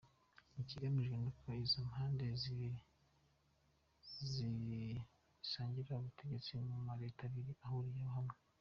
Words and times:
Ikigamijwe 0.61 1.15
n'uko 1.21 1.45
izo 1.63 1.79
mpande 1.89 2.25
zibiri 2.41 2.79
zisangira 4.15 5.91
ubutegetsi 5.99 6.51
mu 6.67 6.77
mareta 6.87 7.21
abiri 7.29 7.53
ahuriye 7.65 8.05
hamwe. 8.15 8.35